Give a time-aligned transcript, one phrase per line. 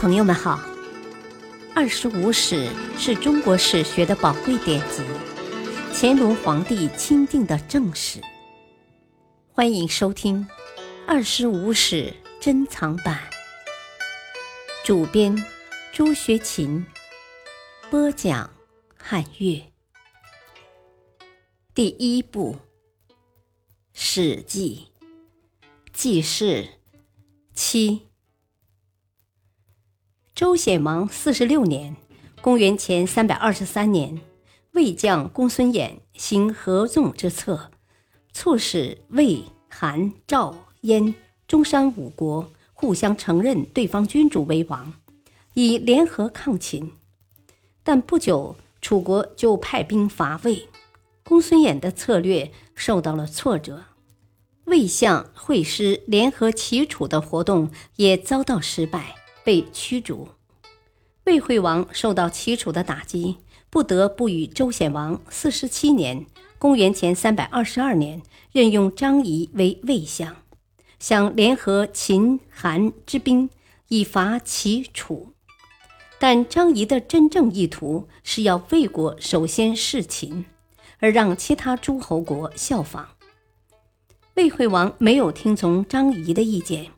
[0.00, 0.56] 朋友们好，
[1.74, 2.66] 《二十五史》
[2.98, 5.02] 是中国史学的宝贵典籍，
[5.92, 8.18] 乾隆皇帝钦定的正史。
[9.52, 10.42] 欢迎收听
[11.06, 13.20] 《二十五史珍藏版》，
[14.86, 15.36] 主编
[15.92, 16.82] 朱学勤，
[17.90, 18.50] 播讲
[18.96, 19.62] 汉乐。
[21.74, 22.56] 第一部
[23.92, 24.86] 《史记》
[25.92, 26.66] 记事
[27.52, 28.09] 七。
[30.40, 31.94] 周显王四十六年
[32.40, 34.22] （公元前三百二十三年），
[34.72, 37.70] 魏将公孙衍行合纵之策，
[38.32, 41.14] 促使魏、韩、赵、燕、
[41.46, 44.94] 中山五国互相承认对方君主为王，
[45.52, 46.90] 以联合抗秦。
[47.82, 50.70] 但不久，楚国就派兵伐魏，
[51.22, 53.84] 公孙衍的策略受到了挫折，
[54.64, 59.19] 魏相会师联合齐楚的活动也遭到失败。
[59.44, 60.28] 被驱逐，
[61.24, 66.26] 魏惠王受到齐楚的打击，不得不与周显王四十七年
[66.58, 70.36] （公元前三百二十二年）任用张仪为魏相，
[70.98, 73.48] 想联合秦、韩之兵
[73.88, 75.32] 以伐齐楚。
[76.18, 80.44] 但张仪的真正意图是要魏国首先弑秦，
[80.98, 83.08] 而让其他诸侯国效仿。
[84.34, 86.88] 魏惠王没有听从张仪的意见。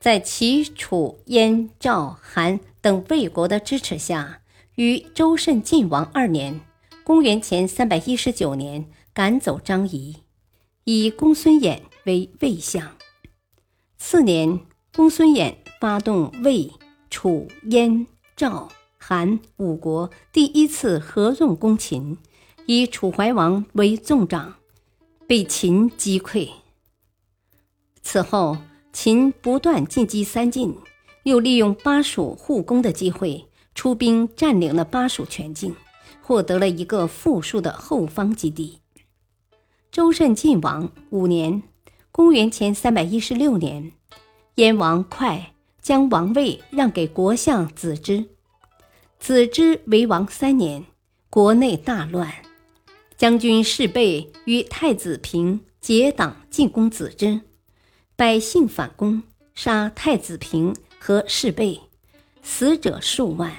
[0.00, 4.40] 在齐、楚、燕、赵、韩等魏国的支持下，
[4.76, 6.62] 于周慎晋王二年
[7.04, 10.16] （公元前三百一十九年）赶走张仪，
[10.84, 12.96] 以公孙衍为魏相。
[13.98, 14.60] 次年，
[14.96, 16.72] 公孙衍发动魏、
[17.10, 22.16] 楚、燕、赵、韩五国第一次合纵攻秦，
[22.64, 24.54] 以楚怀王为纵长，
[25.26, 26.48] 被秦击溃。
[28.00, 28.56] 此后。
[28.92, 30.76] 秦不断进击三晋，
[31.22, 35.74] 又利用巴蜀互攻的机会，出兵占领了巴蜀全境，
[36.20, 38.80] 获得了一个富庶的后方基地。
[39.92, 41.62] 周慎晋王五年
[42.10, 43.92] （公元前三百一十六年），
[44.56, 48.26] 燕王哙将王位让给国相子之。
[49.18, 50.84] 子之为王三年，
[51.28, 52.32] 国内大乱，
[53.16, 57.40] 将军士备与太子平结党进攻子之。
[58.20, 59.22] 百姓反攻，
[59.54, 61.80] 杀太子平和侍卫，
[62.42, 63.50] 死者数万。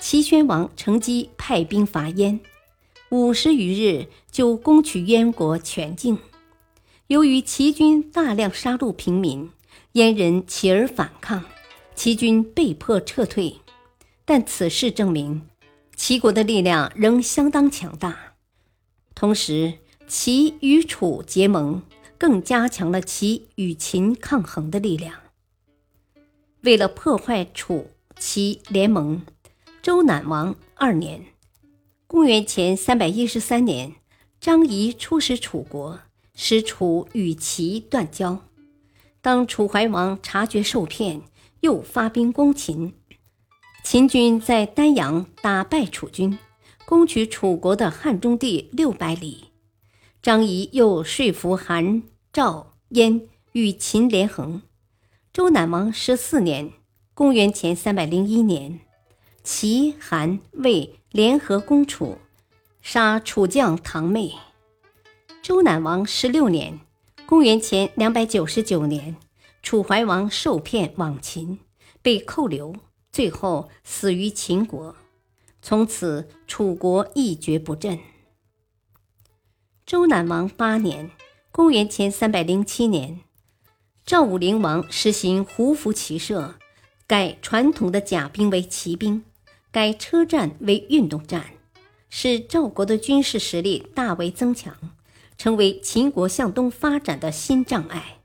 [0.00, 2.40] 齐宣王乘机派兵伐燕，
[3.10, 6.18] 五十余日就攻取燕国全境。
[7.06, 9.48] 由于齐军大量杀戮平民，
[9.92, 11.44] 燕人起而反抗，
[11.94, 13.58] 齐军被迫撤退。
[14.24, 15.42] 但此事证明，
[15.94, 18.34] 齐国的力量仍相当强大。
[19.14, 19.74] 同时，
[20.08, 21.80] 齐与楚结盟。
[22.18, 25.14] 更加强了齐与秦抗衡的力量。
[26.62, 29.22] 为了破坏楚齐联盟，
[29.80, 31.24] 周赧王二年
[32.08, 33.94] （公元前三百一十三年），
[34.40, 36.00] 张仪出使楚国，
[36.34, 38.44] 使楚与齐断交。
[39.20, 41.22] 当楚怀王察觉受骗，
[41.60, 42.94] 又发兵攻秦。
[43.84, 46.36] 秦军在丹阳打败楚军，
[46.84, 49.44] 攻取楚国的汉中地六百里。
[50.20, 52.02] 张仪又说服韩、
[52.32, 54.62] 赵、燕与秦联横。
[55.32, 56.72] 周赧王十四年
[57.14, 58.80] （公元前三百零一年），
[59.44, 62.18] 齐、韩、魏联合攻楚，
[62.82, 64.32] 杀楚将唐妹。
[65.40, 66.80] 周赧王十六年
[67.24, 69.16] （公元前两百九十九年），
[69.62, 71.60] 楚怀王受骗往秦，
[72.02, 72.74] 被扣留，
[73.12, 74.96] 最后死于秦国。
[75.62, 78.00] 从此，楚国一蹶不振。
[79.88, 81.10] 周赧王八年
[81.50, 83.20] （公元前三百零七年），
[84.04, 86.56] 赵武灵王实行胡服骑射，
[87.06, 89.24] 改传统的甲兵为骑兵，
[89.70, 91.46] 改车战为运动战，
[92.10, 94.76] 使赵国的军事实力大为增强，
[95.38, 98.18] 成为秦国向东发展的新障碍。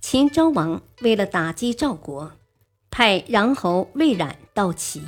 [0.00, 2.32] 秦昭王为了打击赵国，
[2.90, 5.02] 派穰侯魏冉到齐，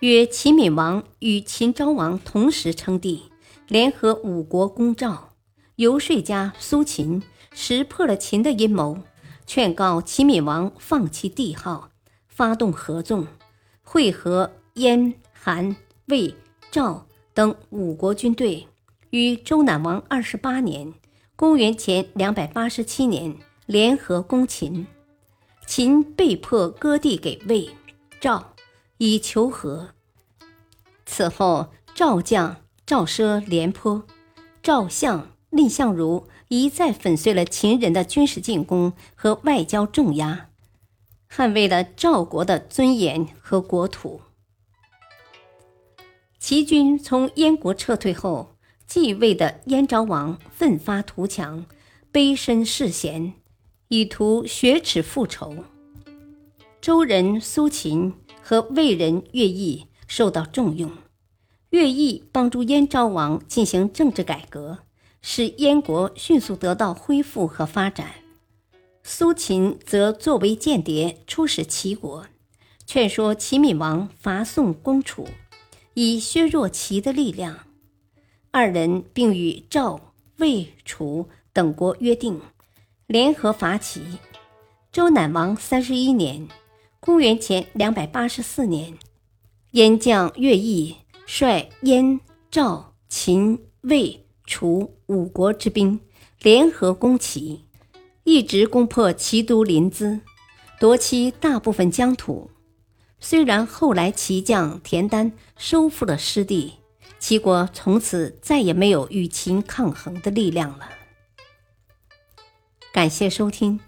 [0.00, 3.30] 约齐闵王与秦昭王同时称帝。
[3.68, 5.34] 联合五国攻赵，
[5.76, 7.22] 游说家苏秦
[7.52, 9.00] 识破了秦的阴谋，
[9.46, 11.90] 劝告齐闵王放弃帝号，
[12.28, 13.26] 发动合纵，
[13.82, 15.76] 会合燕、韩、
[16.06, 16.34] 魏、
[16.70, 18.66] 赵等五国军队，
[19.10, 20.94] 于周赧王二十八年
[21.36, 23.36] （公元前两百八十七年）
[23.66, 24.86] 联合攻秦，
[25.66, 27.68] 秦被迫割地给魏、
[28.18, 28.54] 赵，
[28.96, 29.90] 以求和。
[31.04, 32.56] 此后，赵将。
[32.88, 34.06] 赵奢、廉颇、
[34.62, 40.48] 赵相、蔺相如一再粉碎了秦人的军事进攻和外交重压，
[41.30, 44.22] 捍卫了赵国的尊严和国土。
[46.38, 48.56] 齐军从燕国撤退后，
[48.86, 51.66] 继位的燕昭王奋发图强，
[52.10, 53.34] 卑身世贤，
[53.88, 55.62] 以图雪耻复仇。
[56.80, 60.90] 周人苏秦和魏人乐毅受到重用，
[61.70, 64.78] 乐毅帮助燕昭王进行政治改革，
[65.20, 68.10] 使燕国迅速得到恢复和发展。
[69.02, 72.26] 苏秦则作为间谍出使齐国，
[72.86, 75.28] 劝说齐闵王伐宋攻楚。
[75.94, 77.66] 以削弱齐的力量，
[78.52, 82.40] 二人并与赵、魏、楚等国约定，
[83.08, 84.00] 联合伐齐。
[84.92, 86.46] 周赧王三十一年
[87.00, 88.96] （公元前两百八十四年），
[89.72, 90.94] 燕将乐毅
[91.30, 92.20] 率燕、
[92.50, 96.00] 赵、秦、魏、楚五国之兵
[96.40, 97.66] 联合攻齐，
[98.24, 100.22] 一直攻破齐都临淄，
[100.80, 102.50] 夺其大部分疆土。
[103.20, 106.76] 虽然后来齐将田丹收复了失地，
[107.18, 110.88] 齐国从此再也没有与秦抗衡的力量了。
[112.90, 113.80] 感谢收听，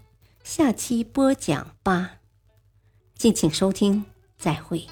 [0.43, 2.19] 下期播讲八，
[3.15, 4.05] 敬请收听，
[4.37, 4.85] 再会。